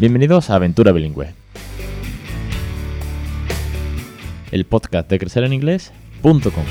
Bienvenidos 0.00 0.50
a 0.50 0.56
Aventura 0.56 0.90
Bilingüe, 0.90 1.34
el 4.50 4.64
podcast 4.64 5.08
de 5.08 5.20
crecereninglés.com. 5.20 6.64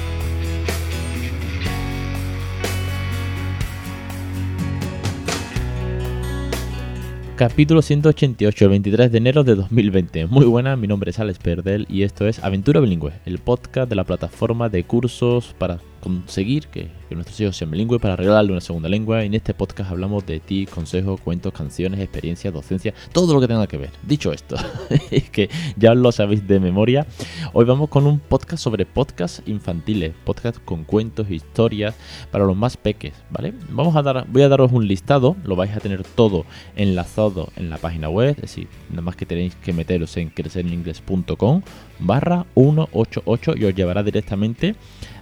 Capítulo 7.38 7.82
188, 7.82 8.66
el 8.66 8.70
23 8.72 9.10
de 9.10 9.18
enero 9.18 9.46
de 9.46 9.56
2020. 9.56 10.26
Muy 10.26 10.46
buena, 10.46 10.76
mi 10.76 10.88
nombre 10.88 11.12
es 11.12 11.20
Alex 11.20 11.40
Perdel 11.40 11.88
y 11.90 12.04
esto 12.04 12.28
es 12.28 12.44
Aventura 12.44 12.82
Bilingüe, 12.82 13.14
el 13.26 13.38
podcast 13.38 13.90
de 13.90 13.96
la 13.96 14.04
plataforma 14.04 14.68
de 14.68 14.84
cursos 14.84 15.56
para 15.58 15.80
conseguir 16.04 16.68
que, 16.68 16.92
nuestros 17.12 17.40
hijos 17.40 17.56
sean 17.56 17.70
bilingües, 17.70 18.02
para 18.02 18.16
regalarle 18.16 18.52
una 18.52 18.60
segunda 18.60 18.90
lengua. 18.90 19.24
En 19.24 19.36
este 19.36 19.54
podcast 19.54 19.92
hablamos 19.92 20.26
de 20.26 20.40
ti, 20.40 20.66
consejos, 20.66 21.22
cuentos, 21.22 21.54
canciones, 21.54 22.00
experiencias, 22.00 22.52
docencia, 22.52 22.94
todo 23.14 23.36
lo 23.36 23.40
que 23.40 23.48
tenga 23.48 23.68
que 23.68 23.78
ver. 23.78 23.92
Dicho 24.02 24.34
esto, 24.34 24.56
es 25.12 25.30
que 25.30 25.50
ya 25.78 25.94
lo 25.94 26.12
sabéis 26.12 26.46
de 26.48 26.60
memoria, 26.60 27.06
hoy 27.54 27.66
vamos 27.66 27.90
con 27.90 28.08
un 28.08 28.20
podcast 28.20 28.64
sobre 28.64 28.86
podcasts 28.86 29.44
infantiles, 29.46 30.14
podcast 30.26 30.58
con 30.66 30.84
cuentos, 30.84 31.30
historias 31.30 31.96
para 32.32 32.46
los 32.46 32.58
más 32.58 32.78
peques, 32.78 33.14
¿vale? 33.30 33.54
Vamos 33.70 33.96
a 33.96 34.02
dar, 34.02 34.26
voy 34.28 34.42
a 34.42 34.50
daros 34.50 34.72
un 34.72 34.88
listado, 34.88 35.38
lo 35.46 35.56
vais 35.56 35.72
a 35.78 35.80
tener 35.80 36.04
todo 36.04 36.46
enlazado 36.76 37.50
en 37.56 37.70
la 37.70 37.78
página 37.78 38.10
web, 38.10 38.32
es 38.32 38.42
decir, 38.42 38.68
nada 38.90 39.04
más 39.04 39.16
que 39.16 39.28
tenéis 39.28 39.56
que 39.56 39.72
meteros 39.72 40.18
en 40.18 40.30
crecereningles.com 40.30 41.62
barra 42.00 42.46
188 42.56 43.54
y 43.56 43.66
os 43.66 43.76
llevará 43.76 44.04
directamente 44.04 44.76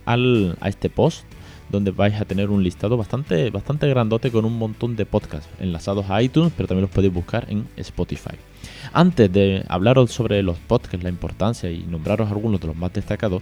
al, 0.06 0.58
a 0.62 0.70
este 0.70 0.90
post 0.90 1.26
donde 1.72 1.92
vais 1.92 2.20
a 2.20 2.26
tener 2.26 2.50
un 2.50 2.64
listado 2.64 2.98
bastante, 2.98 3.50
bastante 3.50 3.88
grandote 3.88 4.30
con 4.30 4.46
un 4.46 4.58
montón 4.58 4.96
de 4.96 5.06
podcasts 5.06 5.50
enlazados 5.60 6.10
a 6.10 6.22
iTunes, 6.22 6.52
pero 6.56 6.68
también 6.68 6.84
los 6.84 6.92
podéis 6.92 7.14
buscar 7.14 7.46
en 7.50 7.68
Spotify. 7.78 8.36
Antes 8.94 9.32
de 9.32 9.64
hablaros 9.70 10.12
sobre 10.12 10.44
los 10.44 10.58
podcasts, 10.58 11.04
la 11.04 11.10
importancia 11.10 11.72
y 11.72 11.80
nombraros 11.80 12.30
algunos 12.30 12.60
de 12.60 12.68
los 12.68 12.76
más 12.76 12.94
destacados, 12.94 13.42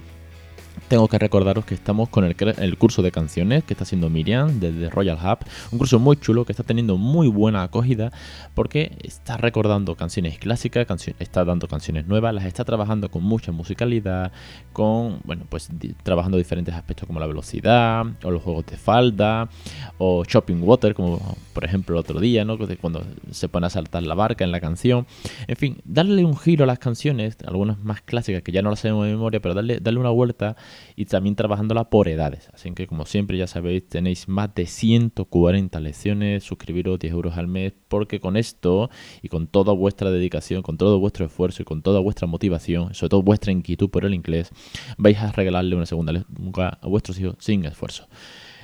tengo 0.87 1.07
que 1.07 1.17
recordaros 1.17 1.65
que 1.65 1.73
estamos 1.73 2.09
con 2.09 2.23
el, 2.23 2.77
curso 2.77 3.01
de 3.01 3.11
canciones 3.11 3.63
que 3.63 3.73
está 3.73 3.83
haciendo 3.83 4.09
Miriam 4.09 4.59
desde 4.59 4.89
Royal 4.89 5.17
Hub. 5.17 5.39
Un 5.71 5.79
curso 5.79 5.99
muy 5.99 6.17
chulo 6.17 6.45
que 6.45 6.51
está 6.51 6.63
teniendo 6.63 6.97
muy 6.97 7.27
buena 7.27 7.63
acogida 7.63 8.11
porque 8.53 8.97
está 9.03 9.37
recordando 9.37 9.95
canciones 9.95 10.37
clásicas, 10.39 10.87
está 11.19 11.45
dando 11.45 11.67
canciones 11.67 12.07
nuevas, 12.07 12.33
las 12.33 12.45
está 12.45 12.65
trabajando 12.65 13.09
con 13.09 13.23
mucha 13.23 13.51
musicalidad, 13.51 14.31
con, 14.73 15.19
bueno, 15.23 15.45
pues 15.49 15.69
trabajando 16.03 16.37
diferentes 16.37 16.73
aspectos 16.73 17.07
como 17.07 17.19
la 17.19 17.27
velocidad, 17.27 18.05
o 18.23 18.31
los 18.31 18.41
juegos 18.41 18.65
de 18.65 18.77
falda, 18.77 19.49
o 19.97 20.23
Shopping 20.23 20.61
Water, 20.61 20.93
como 20.93 21.37
por 21.53 21.65
ejemplo 21.65 21.95
el 21.95 21.99
otro 21.99 22.19
día, 22.19 22.45
¿no? 22.45 22.57
Cuando 22.79 23.03
se 23.31 23.49
pone 23.49 23.67
a 23.67 23.69
saltar 23.69 24.03
la 24.03 24.15
barca 24.15 24.43
en 24.43 24.51
la 24.51 24.59
canción. 24.59 25.05
En 25.47 25.55
fin, 25.55 25.77
darle 25.83 26.25
un 26.25 26.37
giro 26.37 26.63
a 26.63 26.67
las 26.67 26.79
canciones, 26.79 27.37
algunas 27.45 27.79
más 27.83 28.01
clásicas 28.01 28.41
que 28.41 28.51
ya 28.51 28.61
no 28.61 28.69
las 28.69 28.79
sabemos 28.79 29.05
de 29.05 29.11
memoria, 29.11 29.39
pero 29.39 29.53
darle, 29.53 29.79
darle 29.79 29.99
una 29.99 30.09
vuelta 30.09 30.55
y 30.95 31.05
también 31.05 31.35
trabajándola 31.35 31.89
por 31.89 32.07
edades. 32.07 32.49
Así 32.53 32.71
que 32.73 32.87
como 32.87 33.05
siempre 33.05 33.37
ya 33.37 33.47
sabéis, 33.47 33.87
tenéis 33.87 34.27
más 34.27 34.53
de 34.53 34.65
140 34.65 35.79
lecciones, 35.79 36.43
suscribiros 36.43 36.99
10 36.99 37.13
euros 37.13 37.37
al 37.37 37.47
mes, 37.47 37.73
porque 37.87 38.19
con 38.19 38.37
esto 38.37 38.89
y 39.21 39.29
con 39.29 39.47
toda 39.47 39.73
vuestra 39.73 40.11
dedicación, 40.11 40.61
con 40.61 40.77
todo 40.77 40.99
vuestro 40.99 41.25
esfuerzo 41.25 41.61
y 41.61 41.65
con 41.65 41.81
toda 41.81 41.99
vuestra 41.99 42.27
motivación, 42.27 42.93
sobre 42.93 43.09
todo 43.09 43.21
vuestra 43.21 43.51
inquietud 43.51 43.89
por 43.89 44.05
el 44.05 44.13
inglés, 44.13 44.51
vais 44.97 45.17
a 45.17 45.31
regalarle 45.31 45.75
una 45.75 45.85
segunda 45.85 46.13
lengua 46.13 46.77
a 46.81 46.87
vuestros 46.87 47.19
hijos 47.19 47.35
sin 47.39 47.65
esfuerzo. 47.65 48.07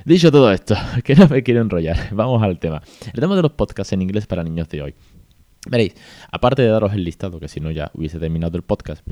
Dicho 0.05 0.31
todo 0.31 0.51
esto, 0.51 0.75
que 1.03 1.15
no 1.15 1.27
me 1.27 1.41
quiero 1.41 1.61
enrollar, 1.61 2.09
vamos 2.11 2.41
al 2.43 2.59
tema. 2.59 2.81
El 3.13 3.19
tema 3.19 3.35
de 3.35 3.41
los 3.41 3.53
podcasts 3.53 3.93
en 3.93 4.01
inglés 4.01 4.27
para 4.27 4.43
niños 4.43 4.69
de 4.69 4.81
hoy. 4.81 4.95
Veréis, 5.67 5.95
aparte 6.31 6.61
de 6.61 6.67
daros 6.67 6.93
el 6.93 7.03
listado, 7.03 7.39
que 7.39 7.47
si 7.47 7.59
no 7.59 7.71
ya 7.71 7.89
hubiese 7.95 8.19
terminado 8.19 8.55
el 8.55 8.63
podcast, 8.63 9.03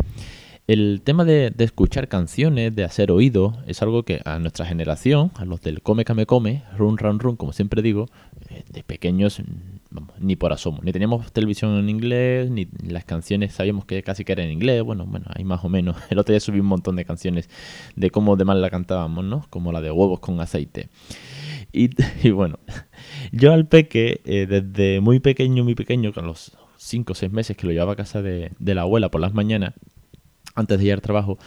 el 0.66 1.02
tema 1.04 1.26
de, 1.26 1.54
escuchar 1.58 2.08
canciones, 2.08 2.74
de 2.74 2.86
hacer 2.86 3.12
oído, 3.12 3.58
es 3.68 3.82
algo 3.82 4.04
que 4.04 4.22
a 4.24 4.40
nuestra 4.40 4.66
generación, 4.66 5.32
a 5.36 5.44
los 5.44 5.62
del 5.62 5.82
come, 5.82 6.06
come, 6.06 6.26
come, 6.26 6.64
run, 6.78 6.98
run, 6.98 7.20
run, 7.20 7.36
como 7.36 7.52
siempre 7.52 7.82
digo, 7.82 8.08
eh, 8.50 8.64
de 8.72 8.84
pequeños, 8.84 9.42
ni 10.20 10.38
por 10.38 10.54
asomo. 10.54 10.80
Ni 10.82 10.94
teníamos 10.94 11.32
televisión 11.34 11.78
en 11.78 11.90
inglés, 11.90 12.50
ni 12.50 12.70
las 12.82 13.04
canciones 13.04 13.54
sabíamos 13.54 13.86
que 13.86 14.02
casi 14.04 14.24
que 14.24 14.32
eran 14.32 14.46
en 14.46 14.54
inglés. 14.54 14.84
Bueno, 14.84 15.06
bueno, 15.06 15.26
ahí 15.36 15.44
más 15.44 15.66
o 15.66 15.70
menos. 15.70 15.98
El 16.10 16.18
otro 16.20 16.32
día 16.32 16.40
subí 16.40 16.62
un 16.62 16.68
montón 16.68 16.96
de 16.96 17.04
canciones 17.04 17.50
de 17.98 18.10
cómo 18.10 18.38
de 18.38 18.46
mal 18.46 18.62
la 18.62 18.70
cantábamos, 18.70 19.26
¿no? 19.26 19.46
Como 19.50 19.74
la 19.74 19.82
de 19.82 19.92
huevos 19.92 20.22
con 20.22 20.40
aceite. 20.40 20.88
Y, 21.74 21.90
bueno, 22.32 22.60
yo 23.34 23.52
al 23.52 23.68
peque, 23.68 24.22
eh, 24.24 24.46
desde 24.48 25.02
muy 25.02 25.20
pequeño, 25.20 25.66
muy 25.66 25.76
pequeño, 25.76 26.14
con 26.14 26.26
los 26.26 26.54
5 26.78 27.12
o 27.12 27.16
6 27.16 27.32
meses 27.34 27.58
que 27.58 27.68
lo 27.68 27.74
llevaba 27.74 27.94
a 27.94 27.98
casa 27.98 28.22
de, 28.22 28.52
de 28.60 28.76
la 28.76 28.82
abuela 28.82 29.10
por 29.10 29.20
las 29.20 29.34
mañanas, 29.34 29.74
antes 30.56 30.80
de 30.80 30.86
ir 30.86 30.94
al 30.94 31.02
trabajo, 31.02 31.38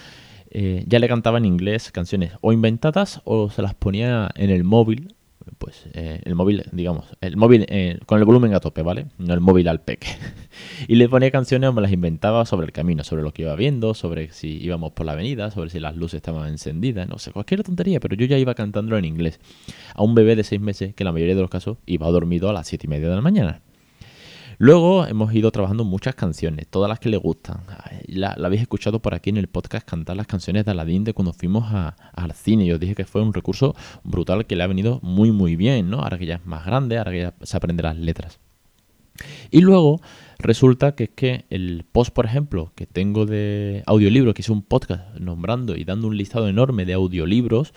eh, 0.51 0.85
ya 0.87 0.99
le 0.99 1.09
cantaba 1.09 1.39
en 1.39 1.45
inglés 1.45 1.91
canciones 1.93 2.33
o 2.41 2.53
inventadas 2.53 3.21
o 3.25 3.51
se 3.51 3.63
las 3.63 3.75
ponía 3.75 4.31
en 4.37 4.51
el 4.51 4.65
móvil. 4.65 5.15
Pues 5.59 5.87
eh, 5.95 6.21
el 6.25 6.35
móvil, 6.35 6.65
digamos, 6.73 7.07
el 7.21 7.37
móvil 7.37 7.67
eh, 7.69 8.01
con 8.05 8.19
el 8.19 8.25
volumen 8.25 8.53
a 8.53 8.61
tope, 8.61 8.83
¿vale? 8.83 9.07
No 9.19 9.33
el 9.33 9.41
móvil 9.41 9.69
al 9.69 9.81
peque. 9.81 10.09
y 10.89 10.97
le 10.97 11.09
ponía 11.09 11.31
canciones 11.31 11.71
o 11.71 11.73
me 11.73 11.83
las 11.83 11.93
inventaba 11.93 12.45
sobre 12.47 12.67
el 12.67 12.73
camino, 12.73 13.05
sobre 13.05 13.23
lo 13.23 13.33
que 13.33 13.43
iba 13.43 13.55
viendo, 13.55 13.95
sobre 13.95 14.33
si 14.33 14.61
íbamos 14.63 14.93
por 14.93 15.07
la 15.07 15.13
avenida, 15.13 15.53
sobre 15.53 15.71
si 15.71 15.79
las 15.79 15.95
luces 15.95 16.19
estaban 16.19 16.49
encendidas, 16.49 17.09
no 17.09 17.19
sé, 17.19 17.31
cualquier 17.31 17.63
tontería, 17.63 18.01
pero 18.01 18.17
yo 18.17 18.27
ya 18.27 18.39
iba 18.39 18.55
cantando 18.55 18.99
en 18.99 19.05
inglés. 19.05 19.39
A 19.95 20.03
un 20.03 20.17
bebé 20.17 20.35
de 20.35 20.43
seis 20.43 20.61
meses 20.61 20.95
que 20.95 21.05
en 21.05 21.07
la 21.07 21.13
mayoría 21.13 21.37
de 21.37 21.43
los 21.43 21.51
casos 21.51 21.79
iba 21.87 22.11
dormido 22.11 22.51
a 22.51 22.53
las 22.53 22.67
siete 22.67 22.87
y 22.87 22.91
media 22.91 23.09
de 23.09 23.15
la 23.15 23.23
mañana. 23.23 23.63
Luego 24.59 25.07
hemos 25.07 25.35
ido 25.35 25.51
trabajando 25.51 25.85
muchas 25.85 26.15
canciones, 26.15 26.67
todas 26.69 26.89
las 26.89 26.99
que 26.99 27.11
le 27.11 27.19
gustan. 27.19 27.59
La, 28.07 28.31
habéis 28.33 28.63
escuchado 28.63 29.01
por 29.01 29.15
aquí 29.15 29.31
en 29.31 29.37
el 29.37 29.49
podcast 29.49 29.87
cantar 29.87 30.17
las 30.17 30.27
canciones 30.27 30.65
de 30.65 30.71
Aladdin 30.71 31.05
de 31.05 31.13
cuando 31.13 31.35
fuimos 31.35 31.67
al 31.71 32.33
cine. 32.33 32.65
Y 32.65 32.73
os 32.73 32.81
dije 32.81 32.95
que 32.95 33.05
fue 33.05 33.21
un 33.23 33.35
recurso 33.35 33.75
brutal 34.03 34.47
que 34.47 34.57
le 34.57 34.63
ha 34.63 34.67
venido 34.67 34.99
muy 35.03 35.31
muy 35.31 35.57
bien, 35.57 35.91
¿no? 35.91 36.01
Ahora 36.01 36.19
que 36.19 36.27
ya 36.27 36.37
es 36.37 36.47
más 36.47 36.65
grande, 36.65 36.97
ahora 36.97 37.13
que 37.13 37.21
ya 37.21 37.35
se 37.43 37.57
aprende 37.57 37.83
las 37.83 37.97
letras. 37.97 38.41
Y 39.51 39.61
luego 39.61 40.01
resulta 40.39 40.95
que 40.95 41.05
es 41.05 41.11
que 41.11 41.45
el 41.51 41.85
post, 41.91 42.13
por 42.13 42.27
ejemplo, 42.27 42.73
que 42.75 42.87
tengo 42.87 43.27
de 43.27 43.83
audiolibros, 43.87 44.35
que 44.35 44.43
es 44.43 44.51
un 44.51 44.63
podcast 44.63 45.17
nombrando 45.19 45.77
y 45.77 45.85
dando 45.85 46.09
un 46.09 46.17
listado 46.17 46.49
enorme 46.49 46.85
de 46.85 46.95
audiolibros, 46.95 47.73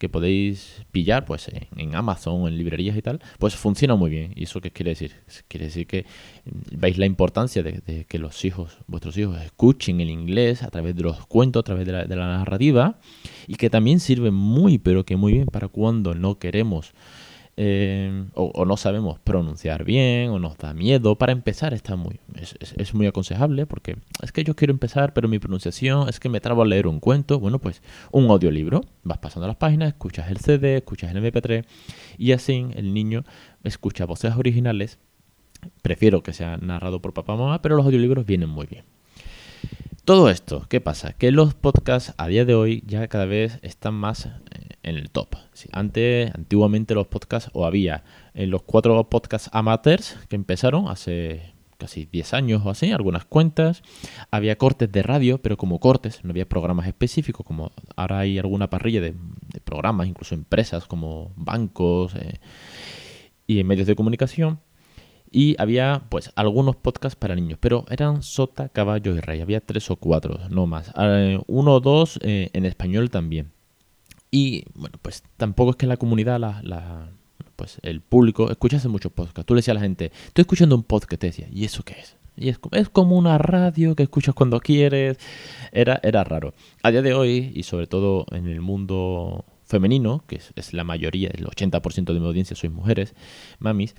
que 0.00 0.08
podéis 0.08 0.82
pillar 0.92 1.26
pues 1.26 1.50
en, 1.76 1.94
Amazon, 1.94 2.48
en 2.48 2.56
librerías 2.56 2.96
y 2.96 3.02
tal, 3.02 3.20
pues 3.38 3.54
funciona 3.54 3.96
muy 3.96 4.08
bien. 4.08 4.32
¿Y 4.34 4.44
eso 4.44 4.62
qué 4.62 4.70
quiere 4.70 4.92
decir? 4.92 5.12
Quiere 5.46 5.66
decir 5.66 5.86
que 5.86 6.06
mm, 6.46 6.80
veis 6.80 6.96
la 6.96 7.04
importancia 7.04 7.62
de, 7.62 8.06
que 8.08 8.18
los 8.18 8.46
hijos, 8.46 8.78
vuestros 8.86 9.18
hijos, 9.18 9.38
escuchen 9.42 10.00
el 10.00 10.08
inglés 10.08 10.62
a 10.62 10.70
través 10.70 10.96
de 10.96 11.02
los 11.02 11.26
cuentos, 11.26 11.60
a 11.60 11.64
través 11.64 11.84
de 11.84 11.92
la, 11.92 12.04
de 12.06 12.16
la 12.16 12.28
narrativa, 12.28 12.98
y 13.46 13.56
que 13.56 13.68
también 13.68 14.00
sirve 14.00 14.30
muy, 14.30 14.78
pero 14.78 15.04
que 15.04 15.16
muy 15.16 15.34
bien 15.34 15.46
para 15.46 15.68
cuando 15.68 16.14
no 16.14 16.38
queremos 16.38 16.94
eh, 17.62 18.24
o, 18.32 18.64
no 18.64 18.78
sabemos 18.78 19.18
pronunciar 19.18 19.84
bien, 19.84 20.30
o 20.30 20.38
nos 20.38 20.56
da 20.56 20.72
miedo. 20.72 21.16
Para 21.16 21.32
empezar 21.32 21.74
está 21.74 21.94
muy, 21.94 22.18
es, 22.34 22.94
muy 22.94 23.06
aconsejable 23.06 23.66
porque 23.66 23.98
es 24.22 24.32
que 24.32 24.44
yo 24.44 24.56
quiero 24.56 24.72
empezar, 24.72 25.12
pero 25.12 25.28
mi 25.28 25.38
pronunciación 25.38 26.08
es 26.08 26.20
que 26.20 26.30
me 26.30 26.40
trabo 26.40 26.62
a 26.62 26.64
leer 26.64 26.86
un 26.86 27.00
cuento. 27.00 27.38
Bueno, 27.38 27.58
pues 27.58 27.82
un 28.12 28.30
audiolibro. 28.30 28.80
Vas 29.02 29.18
pasando 29.18 29.46
las 29.46 29.56
páginas, 29.56 29.88
escuchas 29.88 30.30
el 30.30 30.38
CD, 30.38 30.78
escuchas 30.78 31.14
el 31.14 31.22
MP3 31.22 31.66
y 32.16 32.32
así 32.32 32.66
el 32.76 32.94
niño 32.94 33.24
escucha 33.62 34.06
voces 34.06 34.34
originales. 34.36 34.98
Prefiero 35.82 36.22
que 36.22 36.32
sea 36.32 36.56
narrado 36.56 37.02
por 37.02 37.12
papá 37.12 37.34
o 37.34 37.36
mamá, 37.36 37.60
pero 37.60 37.76
los 37.76 37.84
audiolibros 37.84 38.24
vienen 38.24 38.48
muy 38.48 38.68
bien. 38.68 38.84
Todo 40.06 40.30
esto, 40.30 40.64
¿qué 40.70 40.80
pasa? 40.80 41.12
Que 41.12 41.30
los 41.30 41.52
podcasts 41.52 42.14
a 42.16 42.26
día 42.26 42.46
de 42.46 42.54
hoy 42.54 42.82
ya 42.86 43.06
cada 43.08 43.26
vez 43.26 43.58
están 43.60 43.92
más 43.92 44.30
en 44.82 44.96
el 44.96 45.10
top. 45.10 45.36
antes, 45.72 46.34
antiguamente 46.34 46.94
los 46.94 47.06
podcasts, 47.06 47.50
o 47.52 47.66
había 47.66 48.04
en 48.34 48.44
eh, 48.44 48.46
los 48.46 48.62
cuatro 48.62 49.08
podcasts 49.08 49.50
amateurs 49.52 50.16
que 50.28 50.36
empezaron 50.36 50.88
hace 50.88 51.54
casi 51.78 52.06
10 52.06 52.34
años 52.34 52.62
o 52.64 52.70
así, 52.70 52.92
algunas 52.92 53.24
cuentas. 53.24 53.82
Había 54.30 54.56
cortes 54.56 54.90
de 54.92 55.02
radio, 55.02 55.38
pero 55.38 55.56
como 55.56 55.80
cortes, 55.80 56.22
no 56.24 56.30
había 56.30 56.48
programas 56.48 56.86
específicos, 56.86 57.44
como 57.46 57.72
ahora 57.96 58.20
hay 58.20 58.38
alguna 58.38 58.68
parrilla 58.68 59.00
de, 59.00 59.14
programas, 59.64 60.06
incluso 60.06 60.34
empresas 60.34 60.86
como 60.86 61.32
bancos 61.36 62.14
eh, 62.16 62.38
y 63.46 63.64
medios 63.64 63.86
de 63.86 63.96
comunicación. 63.96 64.60
Y 65.32 65.54
había, 65.58 66.02
pues, 66.10 66.32
algunos 66.34 66.74
podcasts 66.74 67.16
para 67.16 67.36
niños, 67.36 67.58
pero 67.60 67.84
eran 67.88 68.22
Sota, 68.22 68.68
Caballo 68.68 69.14
y 69.14 69.20
Rey. 69.20 69.40
Había 69.40 69.60
tres 69.60 69.88
o 69.90 69.96
cuatro, 69.96 70.40
no 70.50 70.66
más. 70.66 70.92
Eh, 70.98 71.40
uno 71.46 71.74
o 71.74 71.80
dos 71.80 72.18
en 72.22 72.66
español 72.66 73.10
también. 73.10 73.52
Y, 74.30 74.64
bueno, 74.74 74.98
pues 75.02 75.22
tampoco 75.36 75.70
es 75.70 75.76
que 75.76 75.86
la 75.86 75.96
comunidad, 75.96 76.38
la, 76.38 77.10
pues 77.56 77.78
el 77.82 78.00
público, 78.00 78.50
escuchase 78.50 78.88
muchos 78.88 79.12
podcasts. 79.12 79.46
Tú 79.46 79.54
le 79.54 79.58
decías 79.58 79.76
a 79.76 79.80
la 79.80 79.84
gente, 79.84 80.12
estoy 80.26 80.42
escuchando 80.42 80.76
un 80.76 80.84
podcast, 80.84 81.20
te 81.20 81.26
decía, 81.28 81.48
¿y 81.50 81.64
eso 81.64 81.82
qué 81.82 81.94
es? 81.94 82.16
Y 82.36 82.48
es, 82.48 82.58
es, 82.72 82.88
como 82.88 83.16
una 83.16 83.38
radio 83.38 83.94
que 83.94 84.04
escuchas 84.04 84.34
cuando 84.34 84.60
quieres. 84.60 85.18
Era, 85.72 86.00
era 86.02 86.24
raro. 86.24 86.54
A 86.82 86.90
día 86.90 87.02
de 87.02 87.12
hoy, 87.12 87.52
y 87.54 87.64
sobre 87.64 87.86
todo 87.86 88.24
en 88.30 88.46
el 88.46 88.60
mundo 88.60 89.44
femenino, 89.70 90.24
que 90.26 90.40
es, 90.54 90.72
la 90.74 90.84
mayoría, 90.84 91.30
el 91.32 91.46
80% 91.46 92.12
de 92.12 92.20
mi 92.20 92.26
audiencia 92.26 92.56
sois 92.56 92.72
mujeres, 92.72 93.14
mamis, 93.60 93.94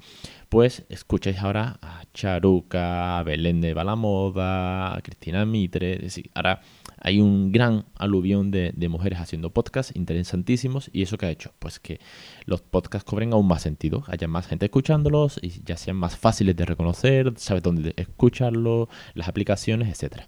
pues 0.50 0.84
escucháis 0.90 1.40
ahora 1.40 1.80
a 1.82 2.04
Charuca, 2.14 3.20
a 3.20 3.24
Belén 3.24 3.62
de 3.62 3.74
Balamoda, 3.74 4.96
a 4.96 5.02
Cristina 5.02 5.46
Mitre, 5.46 5.94
es 5.94 6.02
decir, 6.02 6.30
ahora 6.36 6.62
hay 7.02 7.20
un 7.20 7.52
gran 7.52 7.86
aluvión 7.96 8.52
de, 8.52 8.74
mujeres 8.90 9.20
haciendo 9.20 9.52
podcasts 9.52 9.96
interesantísimos 9.96 10.90
y 10.94 11.02
eso 11.02 11.18
que 11.18 11.26
ha 11.26 11.32
hecho, 11.32 11.54
pues 11.60 11.80
que 11.80 12.00
los 12.46 12.62
podcasts 12.62 13.10
cobren 13.10 13.34
aún 13.34 13.48
más 13.48 13.62
sentido, 13.62 14.04
haya 14.08 14.28
más 14.28 14.48
gente 14.48 14.66
escuchándolos 14.66 15.40
y 15.42 15.64
ya 15.64 15.78
sean 15.78 15.98
más 15.98 16.16
fáciles 16.16 16.56
de 16.56 16.66
reconocer, 16.66 17.34
sabes 17.38 17.64
dónde 17.64 17.94
escucharlo, 17.98 18.90
las 19.14 19.28
aplicaciones, 19.28 19.90
etcétera. 19.90 20.28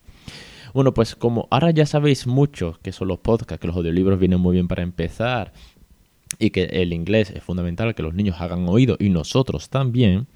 Bueno, 0.74 0.94
pues 0.94 1.16
como 1.16 1.48
ahora 1.52 1.72
ya 1.72 1.86
sabéis 1.86 2.26
mucho 2.26 2.80
que 2.82 2.92
son 2.92 3.10
los 3.10 3.20
podcasts, 3.20 3.62
que 3.62 3.68
los 3.68 3.76
audiolibros 3.76 4.20
vienen 4.20 4.40
muy 4.40 4.54
bien 4.54 4.68
para 4.68 4.82
empezar 4.82 5.54
y 6.40 6.50
que 6.50 6.64
el 6.64 6.94
inglés 6.94 7.30
es 7.30 7.44
fundamental 7.44 7.94
que 7.94 8.02
los 8.02 8.16
niños 8.16 8.38
hagan 8.40 8.68
oído 8.68 8.98
y 9.00 9.10
nosotros 9.10 9.70
también, 9.70 10.28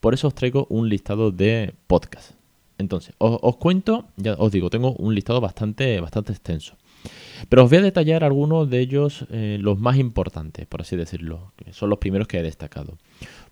por 0.00 0.14
eso 0.14 0.28
os 0.28 0.34
traigo 0.34 0.66
un 0.70 0.88
listado 0.88 1.30
de 1.30 1.74
podcasts. 1.86 2.34
Entonces, 2.78 3.14
os, 3.18 3.56
cuento, 3.56 4.06
ya 4.16 4.34
os 4.34 4.50
digo, 4.50 4.70
tengo 4.70 4.92
un 4.94 5.14
listado 5.14 5.40
bastante, 5.40 6.00
bastante 6.00 6.32
extenso. 6.32 6.76
Pero 7.48 7.64
os 7.64 7.70
voy 7.70 7.78
a 7.78 7.82
detallar 7.82 8.24
algunos 8.24 8.68
de 8.70 8.80
ellos, 8.80 9.26
eh, 9.30 9.58
los 9.60 9.78
más 9.78 9.96
importantes, 9.96 10.66
por 10.66 10.80
así 10.80 10.96
decirlo, 10.96 11.52
que 11.56 11.72
son 11.72 11.90
los 11.90 11.98
primeros 11.98 12.26
que 12.26 12.38
he 12.38 12.42
destacado. 12.42 12.98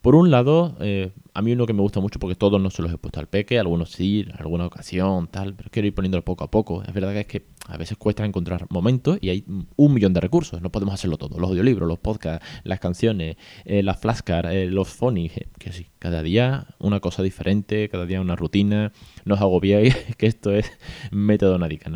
Por 0.02 0.16
un 0.16 0.32
lado, 0.32 0.76
eh, 0.81 1.12
a 1.32 1.43
mí 1.43 1.52
uno 1.52 1.64
que 1.64 1.72
me 1.72 1.81
gusta 1.81 2.00
mucho 2.00 2.19
porque 2.19 2.34
todos 2.34 2.60
no 2.60 2.70
se 2.70 2.82
los 2.82 2.93
he 2.93 2.99
puesto 2.99 3.20
al 3.20 3.28
peque, 3.28 3.60
algunos 3.60 3.93
sí, 3.93 4.26
alguna 4.37 4.66
ocasión, 4.66 5.28
tal, 5.28 5.54
pero 5.54 5.70
quiero 5.70 5.87
ir 5.87 5.94
poniéndolo 5.94 6.25
poco 6.25 6.43
a 6.43 6.50
poco. 6.50 6.82
Es 6.82 6.93
verdad 6.93 7.12
que 7.12 7.20
es 7.20 7.26
que 7.26 7.46
a 7.69 7.76
veces 7.76 7.96
cuesta 7.96 8.25
encontrar 8.25 8.66
momentos 8.69 9.19
y 9.20 9.28
hay 9.28 9.44
un 9.76 9.94
millón 9.94 10.12
de 10.12 10.20
recursos, 10.20 10.60
no 10.60 10.72
podemos 10.72 10.94
hacerlo 10.94 11.19
todo. 11.19 11.38
Los 11.38 11.50
audiolibros, 11.50 11.88
los 11.88 12.00
podcasts, 12.00 12.44
las 12.64 12.81
canciones, 12.81 13.37
eh, 13.64 13.84
las 13.84 14.00
flashcards, 14.00 14.50
eh, 14.50 14.66
los 14.66 14.88
phonies, 14.88 15.34
que 15.60 15.72
sí, 15.72 15.87
cada 16.00 16.25
día 16.25 16.66
una 16.81 16.99
cosa 16.99 17.22
diferente, 17.22 17.88
cada 17.88 18.04
día 18.04 18.20
una 18.20 18.34
rutina. 18.34 18.93
No 19.25 19.37
os 19.37 19.40
agobiéis 19.40 19.94
que 20.19 20.26
esto 20.26 20.50
es 20.50 20.69
método 21.12 21.58
nadica, 21.60 21.90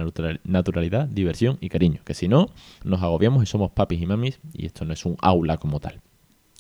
naturalidad, 0.44 1.08
diversión 1.08 1.58
y 1.61 1.70
cariño. 1.70 2.03
Que 2.05 2.14
si 2.14 2.29
no, 2.29 2.50
nos 2.85 3.03
agobiamos 3.03 3.43
y 3.43 3.47
somos 3.47 3.73
papis 3.73 4.00
y 4.00 4.06
mamis 4.06 4.38
y 4.55 4.67
esto 4.67 4.85
no 4.85 4.93
es 4.93 5.05
un 5.05 5.17
aula 5.20 5.56
como 5.56 5.81
tal. 5.81 6.03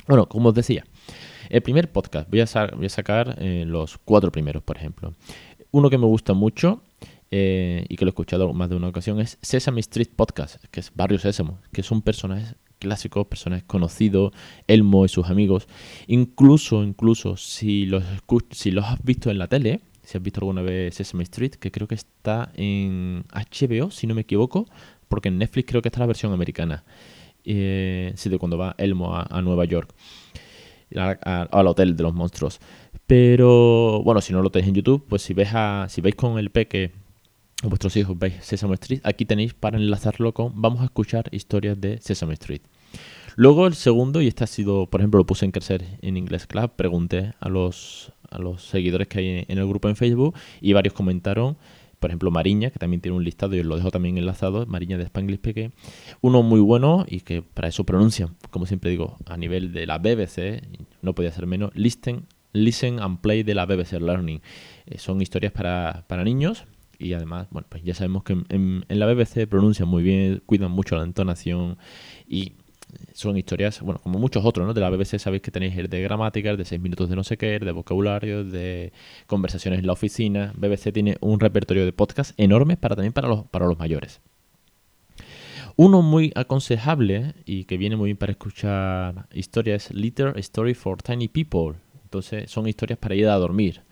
Bueno, 0.08 0.28
como 0.28 0.50
os 0.50 0.54
decía, 0.54 0.84
el 1.48 1.62
primer 1.62 1.90
podcast, 1.90 2.28
voy 2.28 2.40
a, 2.40 2.46
sacar 2.46 3.36
eh, 3.40 3.64
los 3.66 3.98
cuatro 3.98 4.30
primeros, 4.32 4.62
por 4.62 4.76
ejemplo. 4.76 5.14
Uno 5.70 5.90
que 5.90 5.98
me 5.98 6.06
gusta 6.06 6.34
mucho 6.34 6.82
eh, 7.30 7.84
y 7.88 7.96
que 7.96 8.04
lo 8.04 8.10
he 8.10 8.12
escuchado 8.12 8.52
más 8.52 8.70
de 8.70 8.76
una 8.76 8.88
ocasión 8.88 9.20
es 9.20 9.38
Sesame 9.42 9.80
Street 9.80 10.08
Podcast, 10.14 10.64
que 10.70 10.80
es 10.80 10.92
Barrio 10.94 11.18
Sésamo, 11.18 11.58
que 11.72 11.82
son 11.82 12.02
personajes 12.02 12.54
clásicos, 12.78 13.26
personajes 13.26 13.64
conocidos, 13.64 14.32
Elmo 14.66 15.04
y 15.04 15.08
sus 15.08 15.26
amigos. 15.26 15.66
Incluso, 16.06 16.82
incluso, 16.82 17.36
si 17.36 17.86
los, 17.86 18.04
si 18.50 18.70
los 18.70 18.84
has 18.84 19.02
visto 19.02 19.30
en 19.30 19.38
la 19.38 19.48
tele, 19.48 19.80
si 20.02 20.16
has 20.16 20.22
visto 20.22 20.40
alguna 20.40 20.62
vez 20.62 20.94
Sesame 20.94 21.24
Street, 21.24 21.52
que 21.52 21.70
creo 21.70 21.88
que 21.88 21.96
está 21.96 22.52
en 22.54 23.24
HBO, 23.32 23.90
si 23.90 24.06
no 24.06 24.14
me 24.14 24.20
equivoco, 24.22 24.66
porque 25.08 25.28
en 25.28 25.38
Netflix 25.38 25.68
creo 25.68 25.82
que 25.82 25.88
está 25.88 26.00
la 26.00 26.06
versión 26.06 26.32
americana. 26.32 26.84
Eh, 27.48 28.12
de 28.16 28.38
cuando 28.38 28.58
va 28.58 28.74
Elmo 28.76 29.16
a 29.16 29.40
Nueva 29.40 29.64
York 29.66 29.94
al 30.94 31.66
hotel 31.66 31.96
de 31.96 32.02
los 32.02 32.14
monstruos. 32.14 32.60
Pero 33.06 34.02
bueno, 34.02 34.20
si 34.20 34.32
no 34.32 34.42
lo 34.42 34.50
tenéis 34.50 34.68
en 34.68 34.74
YouTube, 34.74 35.04
pues 35.08 35.22
si 35.22 35.34
veis, 35.34 35.50
a, 35.52 35.86
si 35.88 36.00
veis 36.00 36.14
con 36.14 36.38
el 36.38 36.50
peque 36.50 36.92
vuestros 37.62 37.96
hijos 37.96 38.18
veis 38.18 38.34
Sesame 38.40 38.74
Street, 38.74 39.00
aquí 39.04 39.24
tenéis 39.24 39.54
para 39.54 39.78
enlazarlo 39.78 40.34
con 40.34 40.60
vamos 40.60 40.80
a 40.80 40.84
escuchar 40.84 41.28
historias 41.32 41.80
de 41.80 41.98
Sesame 41.98 42.34
Street. 42.34 42.62
Luego 43.36 43.66
el 43.66 43.74
segundo, 43.74 44.22
y 44.22 44.28
este 44.28 44.44
ha 44.44 44.46
sido, 44.46 44.86
por 44.86 45.00
ejemplo, 45.00 45.18
lo 45.18 45.26
puse 45.26 45.44
en 45.44 45.50
Crecer 45.52 45.84
en 46.00 46.16
Inglés 46.16 46.46
Club, 46.46 46.70
pregunté 46.74 47.34
a 47.38 47.50
los, 47.50 48.12
a 48.30 48.38
los 48.38 48.62
seguidores 48.64 49.08
que 49.08 49.18
hay 49.18 49.44
en 49.46 49.58
el 49.58 49.66
grupo 49.66 49.88
en 49.88 49.96
Facebook 49.96 50.34
y 50.60 50.72
varios 50.72 50.94
comentaron 50.94 51.56
por 52.06 52.12
ejemplo, 52.12 52.30
Mariña, 52.30 52.70
que 52.70 52.78
también 52.78 53.00
tiene 53.00 53.16
un 53.16 53.24
listado 53.24 53.56
y 53.56 53.58
os 53.58 53.66
lo 53.66 53.74
dejo 53.74 53.90
también 53.90 54.16
enlazado, 54.16 54.64
Mariña 54.64 54.96
de 54.96 55.02
Spanglish 55.02 55.40
Peque. 55.40 55.72
Uno 56.20 56.44
muy 56.44 56.60
bueno 56.60 57.04
y 57.08 57.18
que 57.18 57.42
para 57.42 57.66
eso 57.66 57.82
pronuncia, 57.82 58.28
como 58.50 58.64
siempre 58.64 58.92
digo, 58.92 59.16
a 59.26 59.36
nivel 59.36 59.72
de 59.72 59.86
la 59.86 59.98
BBC, 59.98 60.62
no 61.02 61.16
podía 61.16 61.32
ser 61.32 61.48
menos, 61.48 61.72
Listen, 61.74 62.26
listen 62.52 63.00
and 63.00 63.20
Play 63.20 63.42
de 63.42 63.56
la 63.56 63.66
BBC 63.66 63.94
Learning. 63.94 64.40
Eh, 64.86 64.98
son 64.98 65.20
historias 65.20 65.52
para, 65.52 66.04
para 66.06 66.22
niños 66.22 66.64
y 66.96 67.12
además, 67.12 67.48
bueno, 67.50 67.66
pues 67.68 67.82
ya 67.82 67.92
sabemos 67.92 68.22
que 68.22 68.34
en, 68.34 68.84
en, 68.88 68.98
la 69.00 69.12
BBC 69.12 69.48
pronuncian 69.48 69.88
muy 69.88 70.04
bien, 70.04 70.44
cuidan 70.46 70.70
mucho 70.70 70.94
la 70.94 71.02
entonación 71.02 71.76
y 72.28 72.52
son 73.12 73.36
historias, 73.36 73.80
bueno, 73.80 74.00
como 74.02 74.18
muchos 74.18 74.44
otros, 74.44 74.66
¿no? 74.66 74.74
De 74.74 74.80
la 74.80 74.90
BBC 74.90 75.18
sabéis 75.18 75.42
que 75.42 75.50
tenéis 75.50 75.76
el 75.76 75.88
de 75.88 76.02
gramática, 76.02 76.50
el 76.50 76.56
de 76.56 76.64
6 76.64 76.80
minutos 76.80 77.08
de 77.08 77.16
no 77.16 77.24
sé 77.24 77.36
qué, 77.36 77.58
de 77.58 77.72
vocabulario, 77.72 78.44
de 78.44 78.92
conversaciones 79.26 79.80
en 79.80 79.86
la 79.86 79.92
oficina. 79.92 80.52
BBC 80.56 80.92
tiene 80.92 81.16
un 81.20 81.40
repertorio 81.40 81.84
de 81.84 81.92
podcast 81.92 82.38
enorme 82.38 82.76
para 82.76 82.96
también 82.96 83.12
para 83.12 83.28
los, 83.28 83.46
para 83.46 83.66
los 83.66 83.78
mayores. 83.78 84.20
Uno 85.78 86.00
muy 86.00 86.32
aconsejable 86.34 87.34
y 87.44 87.64
que 87.64 87.76
viene 87.76 87.96
muy 87.96 88.08
bien 88.08 88.16
para 88.16 88.32
escuchar 88.32 89.26
historias 89.34 89.90
es 89.90 89.94
Little 89.94 90.32
Story 90.36 90.72
for 90.72 91.02
Tiny 91.02 91.28
People. 91.28 91.74
Entonces 92.04 92.50
son 92.50 92.66
historias 92.66 92.98
para 92.98 93.14
ir 93.14 93.28
a 93.28 93.34
dormir. 93.34 93.82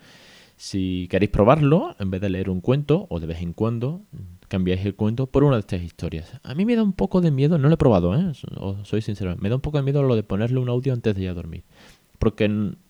Si 0.64 1.08
queréis 1.10 1.30
probarlo, 1.30 1.94
en 1.98 2.10
vez 2.10 2.22
de 2.22 2.30
leer 2.30 2.48
un 2.48 2.62
cuento, 2.62 3.06
o 3.10 3.20
de 3.20 3.26
vez 3.26 3.42
en 3.42 3.52
cuando, 3.52 4.00
cambiáis 4.48 4.82
el 4.86 4.94
cuento 4.94 5.26
por 5.26 5.44
una 5.44 5.56
de 5.56 5.60
estas 5.60 5.82
historias. 5.82 6.40
A 6.42 6.54
mí 6.54 6.64
me 6.64 6.74
da 6.74 6.82
un 6.82 6.94
poco 6.94 7.20
de 7.20 7.30
miedo, 7.30 7.58
no 7.58 7.68
lo 7.68 7.74
he 7.74 7.76
probado, 7.76 8.14
¿eh? 8.14 8.32
soy 8.82 9.02
sincero, 9.02 9.36
me 9.38 9.50
da 9.50 9.56
un 9.56 9.60
poco 9.60 9.76
de 9.76 9.82
miedo 9.82 10.02
lo 10.02 10.16
de 10.16 10.22
ponerle 10.22 10.58
un 10.58 10.70
audio 10.70 10.94
antes 10.94 11.14
de 11.14 11.24
ir 11.24 11.28
a 11.28 11.34
dormir. 11.34 11.64
Porque 12.18 12.46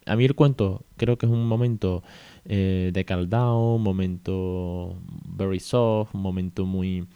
a 0.07 0.17
mí 0.17 0.25
el 0.25 0.37
cuento 0.37 0.85
creo 0.97 1.19
que 1.19 1.27
es 1.27 1.33
un 1.33 1.49
momento 1.49 2.05
eh, 2.45 2.93
de 2.95 3.05
calm 3.05 3.29
down, 3.29 3.75
un 3.75 3.83
momento 3.83 4.97
very 5.27 5.59
soft, 5.59 6.15
un 6.15 6.23
momento 6.23 6.67
muy, 6.67 7.09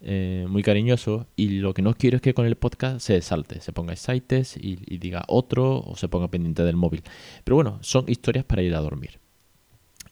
eh, 0.00 0.46
muy 0.48 0.62
cariñoso. 0.62 1.26
Y 1.36 1.58
lo 1.58 1.74
que 1.74 1.82
no 1.82 1.92
quiero 1.92 2.16
es 2.16 2.22
que 2.22 2.32
con 2.32 2.46
el 2.46 2.56
podcast 2.56 3.00
se 3.00 3.20
salte, 3.20 3.60
se 3.60 3.74
ponga 3.74 3.92
excites 3.92 4.56
y, 4.56 4.78
y 4.86 4.96
diga 4.96 5.24
otro 5.28 5.80
o 5.80 5.96
se 5.96 6.08
ponga 6.08 6.28
pendiente 6.28 6.62
del 6.62 6.76
móvil. 6.76 7.02
Pero 7.44 7.56
bueno, 7.56 7.78
son 7.82 8.06
historias 8.08 8.46
para 8.46 8.62
ir 8.62 8.74
a 8.74 8.80
dormir. 8.80 9.20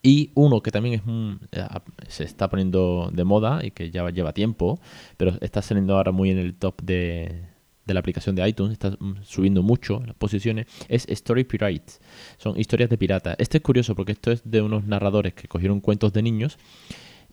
Y 0.06 0.30
uno 0.34 0.62
que 0.62 0.70
también 0.70 0.94
es 0.94 1.02
eh, 1.50 1.66
se 2.06 2.22
está 2.22 2.48
poniendo 2.48 3.10
de 3.12 3.24
moda 3.24 3.58
y 3.64 3.72
que 3.72 3.90
ya 3.90 4.08
lleva 4.10 4.32
tiempo, 4.32 4.78
pero 5.16 5.36
está 5.40 5.62
saliendo 5.62 5.96
ahora 5.96 6.12
muy 6.12 6.30
en 6.30 6.38
el 6.38 6.54
top 6.54 6.80
de, 6.80 7.42
la 7.86 7.98
aplicación 7.98 8.36
de 8.36 8.48
iTunes, 8.48 8.74
está 8.74 8.90
mm, 8.90 9.24
subiendo 9.24 9.64
mucho 9.64 10.00
las 10.06 10.14
posiciones, 10.14 10.66
es 10.88 11.08
Story 11.08 11.42
Pirates. 11.42 12.00
Son 12.38 12.56
historias 12.56 12.88
de 12.88 12.98
piratas. 12.98 13.34
Este 13.40 13.58
es 13.58 13.64
curioso 13.64 13.96
porque 13.96 14.12
esto 14.12 14.30
es 14.30 14.48
de 14.48 14.62
unos 14.62 14.84
narradores 14.84 15.34
que 15.34 15.48
cogieron 15.48 15.80
cuentos 15.80 16.12
de 16.12 16.22
niños 16.22 16.56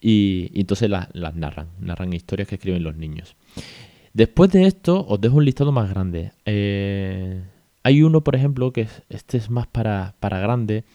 y, 0.02 0.50
entonces 0.60 0.90
las, 0.90 1.14
narran, 1.14 1.68
narran 1.80 2.12
historias 2.12 2.48
que 2.48 2.56
escriben 2.56 2.82
los 2.82 2.96
niños. 2.96 3.36
Después 4.14 4.52
de 4.52 4.66
esto, 4.66 5.06
os 5.08 5.22
dejo 5.22 5.38
un 5.38 5.46
listado 5.46 5.72
más 5.72 5.92
grande. 5.92 6.32
Eh, 6.46 7.40
hay 7.84 8.02
uno, 8.02 8.22
por 8.22 8.36
ejemplo, 8.36 8.74
que 8.74 8.88
este 9.10 9.38
es 9.38 9.52
más 9.52 9.68
para, 9.68 10.16
para 10.20 10.40
grande 10.40 10.86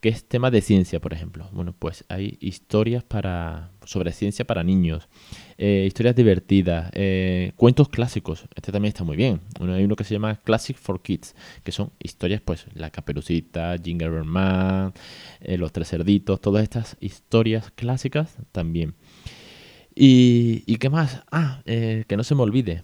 que 0.00 0.08
es 0.08 0.24
tema 0.24 0.50
de 0.50 0.60
ciencia, 0.60 1.00
por 1.00 1.12
ejemplo. 1.12 1.48
Bueno, 1.52 1.74
pues 1.78 2.04
hay 2.08 2.36
historias 2.40 3.02
para, 3.02 3.70
sobre 3.84 4.12
ciencia 4.12 4.44
para 4.44 4.62
niños, 4.62 5.08
eh, 5.58 5.84
historias 5.86 6.14
divertidas, 6.14 6.90
eh, 6.94 7.52
cuentos 7.56 7.88
clásicos. 7.88 8.44
Este 8.54 8.72
también 8.72 8.90
está 8.90 9.04
muy 9.04 9.16
bien. 9.16 9.40
Hay 9.60 9.84
uno 9.84 9.96
que 9.96 10.04
se 10.04 10.14
llama 10.14 10.36
Classic 10.36 10.76
for 10.76 11.02
Kids, 11.02 11.34
que 11.64 11.72
son 11.72 11.92
historias, 12.02 12.40
pues, 12.42 12.66
La 12.74 12.90
Caperucita, 12.90 13.76
Jingle 13.82 14.24
Man, 14.24 14.92
eh, 15.40 15.56
Los 15.58 15.72
Tres 15.72 15.88
Cerditos, 15.88 16.40
todas 16.40 16.62
estas 16.62 16.96
historias 17.00 17.70
clásicas 17.74 18.36
también. 18.52 18.94
¿Y, 19.94 20.62
y 20.66 20.76
qué 20.76 20.90
más? 20.90 21.22
Ah, 21.32 21.62
que 21.64 22.16
no 22.16 22.22
se 22.22 22.34
me 22.34 22.42
olvide 22.42 22.82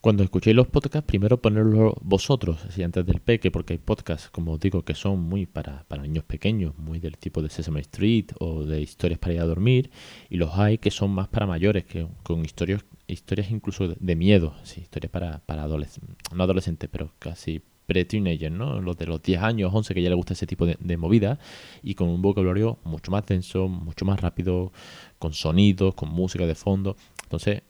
cuando 0.00 0.22
escuchéis 0.22 0.54
los 0.54 0.68
podcasts, 0.68 1.06
primero 1.06 1.42
ponerlos 1.42 1.94
vosotros, 2.02 2.64
así 2.64 2.82
antes 2.82 3.04
del 3.04 3.20
peque, 3.20 3.50
porque 3.50 3.74
hay 3.74 3.78
podcasts, 3.78 4.30
como 4.30 4.52
os 4.52 4.60
digo, 4.60 4.84
que 4.84 4.94
son 4.94 5.20
muy 5.20 5.46
para, 5.46 5.84
niños 6.00 6.24
pequeños, 6.24 6.78
muy 6.78 7.00
del 7.00 7.18
tipo 7.18 7.42
de 7.42 7.50
Sesame 7.50 7.80
Street 7.80 8.26
o 8.38 8.64
de 8.64 8.80
historias 8.80 9.18
para 9.18 9.34
ir 9.34 9.40
a 9.40 9.44
dormir, 9.44 9.90
y 10.30 10.36
los 10.36 10.56
hay 10.56 10.78
que 10.78 10.92
son 10.92 11.10
más 11.10 11.26
para 11.28 11.46
mayores, 11.46 11.84
que 11.84 12.06
con 12.22 12.44
historias, 12.44 12.84
historias 13.08 13.50
incluso 13.50 13.88
de, 13.88 14.16
miedo, 14.16 14.54
sí, 14.62 14.82
historias 14.82 15.10
para, 15.10 15.40
para 15.40 15.64
adolescentes, 15.64 16.16
no 16.32 16.44
adolescentes, 16.44 16.88
pero 16.92 17.10
casi 17.18 17.60
pre-teenagers, 17.86 18.54
¿no? 18.54 18.80
Los 18.80 18.96
de 18.98 19.06
los 19.06 19.20
10 19.20 19.42
años, 19.42 19.72
11, 19.74 19.94
que 19.94 20.02
ya 20.02 20.10
les 20.10 20.16
gusta 20.16 20.34
ese 20.34 20.46
tipo 20.46 20.64
de, 20.64 20.76
de 20.78 20.96
movida, 20.96 21.40
y 21.82 21.94
con 21.94 22.08
un 22.08 22.22
vocabulario 22.22 22.78
mucho 22.84 23.10
más 23.10 23.26
denso, 23.26 23.66
mucho 23.66 24.04
más 24.04 24.20
rápido, 24.20 24.72
con 25.18 25.32
sonidos, 25.32 25.94
con 25.94 26.10
música 26.10 26.46
de 26.46 26.54
fondo. 26.54 26.96
Entonces, 27.24 27.62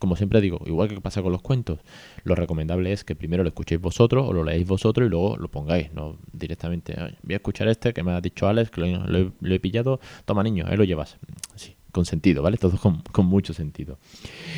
como 0.00 0.16
siempre 0.16 0.40
digo, 0.40 0.60
igual 0.66 0.88
que 0.88 1.00
pasa 1.00 1.22
con 1.22 1.30
los 1.30 1.40
cuentos, 1.40 1.78
lo 2.24 2.34
recomendable 2.34 2.92
es 2.92 3.04
que 3.04 3.14
primero 3.14 3.44
lo 3.44 3.48
escuchéis 3.48 3.80
vosotros 3.80 4.26
o 4.28 4.32
lo 4.32 4.42
leáis 4.42 4.66
vosotros 4.66 5.06
y 5.06 5.10
luego 5.10 5.36
lo 5.36 5.48
pongáis, 5.48 5.92
no 5.92 6.16
directamente, 6.32 6.96
voy 7.22 7.34
a 7.34 7.36
escuchar 7.36 7.68
este 7.68 7.92
que 7.92 8.02
me 8.02 8.12
ha 8.12 8.20
dicho 8.20 8.48
Alex, 8.48 8.70
que 8.70 8.80
lo, 8.80 9.54
he, 9.54 9.60
pillado, 9.60 10.00
toma 10.24 10.42
niño, 10.42 10.64
ahí 10.66 10.76
lo 10.76 10.84
llevas. 10.84 11.16
Sí, 11.54 11.76
con 11.92 12.06
sentido, 12.06 12.42
¿vale? 12.42 12.56
Todo 12.56 12.76
con, 12.76 13.02
con, 13.12 13.26
mucho 13.26 13.54
sentido. 13.54 13.98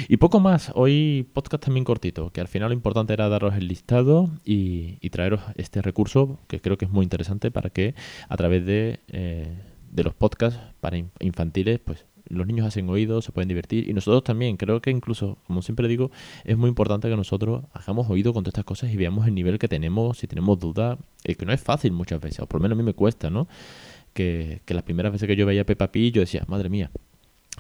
Y 0.09 0.17
poco 0.17 0.41
más, 0.41 0.73
hoy 0.75 1.29
podcast 1.35 1.65
también 1.65 1.85
cortito, 1.85 2.31
que 2.31 2.41
al 2.41 2.49
final 2.49 2.71
lo 2.71 2.75
importante 2.75 3.13
era 3.13 3.29
daros 3.29 3.55
el 3.57 3.69
listado 3.69 4.31
y, 4.45 4.97
traeros 5.11 5.43
este 5.57 5.83
recurso 5.83 6.41
que 6.49 6.61
creo 6.61 6.79
que 6.79 6.87
es 6.87 6.91
muy 6.91 7.05
interesante 7.05 7.51
para 7.51 7.71
que 7.71 7.95
a 8.29 8.37
través 8.37 8.65
de, 8.65 9.01
eh, 9.09 9.47
de 9.93 10.03
los 10.03 10.15
podcasts 10.15 10.59
para 10.81 10.97
infantiles, 11.21 11.79
pues 11.79 12.05
los 12.27 12.47
niños 12.47 12.67
hacen 12.67 12.89
oídos, 12.89 13.25
se 13.25 13.33
pueden 13.33 13.49
divertir 13.49 13.89
y 13.89 13.93
nosotros 13.93 14.25
también. 14.25 14.57
Creo 14.57 14.81
que 14.81 14.91
incluso, 14.91 15.39
como 15.47 15.63
siempre 15.63 15.89
digo, 15.89 16.11
es 16.45 16.57
muy 16.57 16.69
importante 16.69 17.09
que 17.09 17.17
nosotros 17.17 17.65
hagamos 17.73 18.09
oído 18.11 18.33
con 18.33 18.45
todas 18.45 18.53
estas 18.53 18.65
cosas 18.65 18.93
y 18.93 18.97
veamos 18.97 19.27
el 19.27 19.35
nivel 19.35 19.59
que 19.59 19.69
tenemos, 19.69 20.19
si 20.19 20.27
tenemos 20.27 20.59
dudas, 20.59 20.99
eh, 21.25 21.35
que 21.35 21.47
no 21.47 21.53
es 21.53 21.61
fácil 21.61 21.93
muchas 21.93 22.21
veces, 22.21 22.41
o 22.41 22.47
por 22.47 22.61
lo 22.61 22.63
menos 22.63 22.77
a 22.77 22.79
mí 22.81 22.85
me 22.85 22.95
cuesta, 22.95 23.31
¿no? 23.31 23.49
Que, 24.13 24.61
que 24.65 24.75
las 24.75 24.85
primeras 24.85 25.13
veces 25.13 25.27
que 25.27 25.37
yo 25.37 25.45
veía 25.47 25.65
Peppa 25.67 25.91
Pig 25.91 26.15
yo 26.15 26.21
decía, 26.21 26.45
madre 26.47 26.69
mía, 26.69 26.91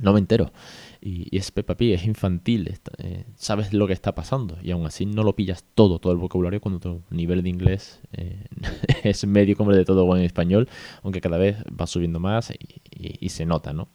no 0.02 0.12
me 0.12 0.18
entero. 0.18 0.52
Y, 1.00 1.37
es 1.37 1.50
Peppa 1.50 1.76
Pig, 1.76 1.92
es 1.92 2.04
infantil, 2.04 2.78
eh, 2.99 3.25
sabes 3.37 3.73
lo 3.73 3.87
que 3.87 3.92
está 3.92 4.14
pasando 4.14 4.59
y 4.62 4.71
aún 4.71 4.87
así 4.87 5.06
no 5.06 5.23
lo 5.23 5.37
pillas 5.37 5.64
todo, 5.75 5.99
todo 5.99 6.12
el 6.12 6.18
vocabulario 6.18 6.61
cuando 6.61 6.80
tu 6.80 7.02
nivel 7.11 7.42
de 7.42 7.50
inglés 7.50 8.00
eh, 8.12 8.44
es 9.04 9.26
medio 9.26 9.56
como 9.56 9.71
el 9.71 9.76
de 9.76 9.85
todo 9.85 10.06
buen 10.06 10.23
español, 10.23 10.68
aunque 11.02 11.21
cada 11.21 11.38
vez 11.38 11.59
va 11.80 11.87
subiendo 11.87 12.21
más 12.21 12.50
y, 12.50 13.25
y 13.25 13.28
se 13.28 13.44
nota, 13.44 13.73
¿no? 13.73 13.88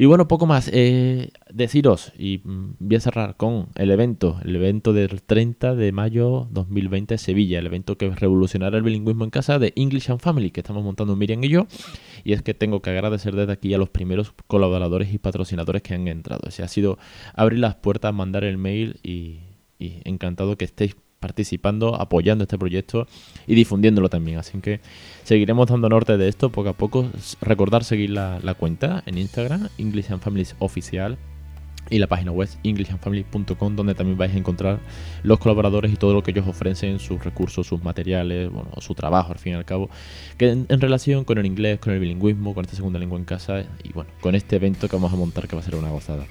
Y 0.00 0.06
bueno, 0.06 0.28
poco 0.28 0.46
más. 0.46 0.70
Eh, 0.72 1.32
deciros, 1.52 2.12
y 2.16 2.40
mm, 2.44 2.74
voy 2.78 2.96
a 2.96 3.00
cerrar 3.00 3.36
con 3.36 3.66
el 3.74 3.90
evento, 3.90 4.38
el 4.44 4.54
evento 4.54 4.92
del 4.92 5.22
30 5.22 5.74
de 5.74 5.90
mayo 5.90 6.46
2020 6.52 7.14
en 7.14 7.18
Sevilla, 7.18 7.58
el 7.58 7.66
evento 7.66 7.98
que 7.98 8.08
revolucionará 8.08 8.76
el 8.76 8.84
bilingüismo 8.84 9.24
en 9.24 9.30
casa 9.30 9.58
de 9.58 9.72
English 9.74 10.08
and 10.08 10.20
Family, 10.20 10.52
que 10.52 10.60
estamos 10.60 10.84
montando 10.84 11.16
Miriam 11.16 11.42
y 11.42 11.48
yo. 11.48 11.66
Y 12.22 12.32
es 12.32 12.42
que 12.42 12.54
tengo 12.54 12.80
que 12.80 12.90
agradecer 12.90 13.34
desde 13.34 13.52
aquí 13.52 13.74
a 13.74 13.78
los 13.78 13.88
primeros 13.88 14.32
colaboradores 14.46 15.12
y 15.12 15.18
patrocinadores 15.18 15.82
que 15.82 15.94
han 15.94 16.06
entrado. 16.06 16.42
Ese 16.46 16.62
ha 16.62 16.68
sido 16.68 16.96
abrir 17.34 17.58
las 17.58 17.74
puertas, 17.74 18.14
mandar 18.14 18.44
el 18.44 18.56
mail 18.56 19.00
y, 19.02 19.40
y 19.80 20.00
encantado 20.04 20.56
que 20.56 20.66
estéis 20.66 20.94
participando, 21.18 21.94
apoyando 21.94 22.44
este 22.44 22.58
proyecto 22.58 23.06
y 23.46 23.54
difundiéndolo 23.54 24.08
también. 24.08 24.38
Así 24.38 24.58
que 24.60 24.80
seguiremos 25.24 25.68
dando 25.68 25.88
norte 25.88 26.16
de 26.16 26.28
esto 26.28 26.50
poco 26.50 26.70
a 26.70 26.72
poco. 26.72 27.10
Recordar 27.40 27.84
seguir 27.84 28.10
la, 28.10 28.54
cuenta 28.58 29.02
en 29.06 29.18
Instagram, 29.18 29.68
English 29.78 30.10
and 30.10 30.22
Families 30.22 30.56
Oficial 30.58 31.18
y 31.90 31.98
la 31.98 32.06
página 32.06 32.32
web 32.32 32.48
englishandfamily.com 32.64 33.76
donde 33.76 33.94
también 33.94 34.18
vais 34.18 34.34
a 34.34 34.36
encontrar 34.36 34.78
los 35.22 35.38
colaboradores 35.38 35.90
y 35.90 35.96
todo 35.96 36.12
lo 36.12 36.22
que 36.22 36.32
ellos 36.32 36.46
ofrecen, 36.46 36.98
sus 36.98 37.24
recursos, 37.24 37.66
sus 37.66 37.82
materiales, 37.82 38.50
bueno, 38.50 38.70
su 38.78 38.94
trabajo 38.94 39.32
al 39.32 39.38
fin 39.38 39.54
y 39.54 39.56
al 39.56 39.64
cabo, 39.64 39.88
que 40.36 40.50
en, 40.50 40.80
relación 40.80 41.24
con 41.24 41.38
el 41.38 41.46
inglés, 41.46 41.78
con 41.78 41.94
el 41.94 42.00
bilingüismo, 42.00 42.52
con 42.54 42.64
esta 42.64 42.76
segunda 42.76 42.98
lengua 42.98 43.18
en 43.18 43.24
casa 43.24 43.64
y 43.82 43.92
bueno, 43.92 44.10
con 44.20 44.34
este 44.34 44.56
evento 44.56 44.86
que 44.88 44.96
vamos 44.96 45.12
a 45.12 45.16
montar 45.16 45.48
que 45.48 45.56
va 45.56 45.62
a 45.62 45.64
ser 45.64 45.76
una 45.76 45.90
gozada. 45.90 46.26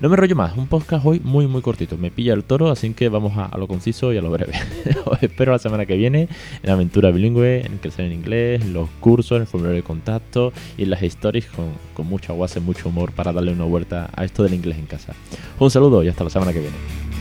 No 0.00 0.08
me 0.08 0.16
rollo 0.16 0.34
más, 0.34 0.56
un 0.56 0.66
podcast 0.66 1.04
hoy 1.06 1.20
muy 1.22 1.46
muy 1.46 1.62
cortito, 1.62 1.96
me 1.96 2.10
pilla 2.10 2.34
el 2.34 2.44
toro, 2.44 2.70
así 2.70 2.92
que 2.94 3.08
vamos 3.08 3.34
a, 3.36 3.56
lo 3.56 3.68
conciso 3.68 4.12
y 4.12 4.18
a 4.18 4.22
lo 4.22 4.30
breve. 4.30 4.52
Os 5.04 5.22
espero 5.22 5.52
la 5.52 5.58
semana 5.58 5.86
que 5.86 5.96
viene 5.96 6.28
en 6.62 6.70
Aventura 6.70 7.10
Bilingüe, 7.10 7.64
en 7.64 7.78
Crecer 7.78 8.06
en 8.06 8.12
Inglés, 8.12 8.66
los 8.66 8.88
cursos, 9.00 9.36
en 9.36 9.42
el 9.42 9.46
formulario 9.46 9.76
de 9.76 9.84
contacto 9.84 10.52
y 10.76 10.86
las 10.86 11.02
stories 11.02 11.46
con, 11.46 11.66
con 11.94 12.06
mucha 12.06 12.32
guasa 12.32 12.58
y 12.58 12.62
mucho 12.62 12.88
humor 12.88 13.12
para 13.12 13.32
darle 13.32 13.52
una 13.52 13.64
vuelta 13.64 14.10
a 14.14 14.24
esto 14.24 14.42
del 14.42 14.54
inglés 14.54 14.78
en 14.78 14.86
casa. 14.86 15.14
Un 15.58 15.70
saludo 15.70 16.02
y 16.02 16.08
hasta 16.08 16.24
la 16.24 16.30
semana 16.30 16.52
que 16.52 16.60
viene. 16.60 17.11